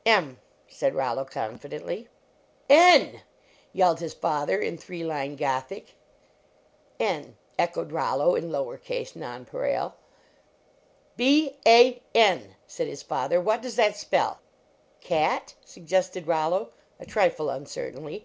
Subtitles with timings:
[0.06, 2.06] ""M," said Rollo, confidently.
[2.68, 3.22] 37 LEARNING TO READ "N!"
[3.72, 5.94] yelled his father, in three line Gothic.
[7.00, 9.94] "N," echoed Rollo, in lower case non pareil.
[11.16, 14.40] "B a n," said his father, "what does that spell?"
[15.00, 18.24] "Cat?" suggested Rollo, a trifle uncer tainly.